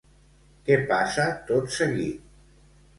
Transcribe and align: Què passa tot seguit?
Què 0.69 0.79
passa 0.93 1.27
tot 1.53 1.73
seguit? 1.79 2.29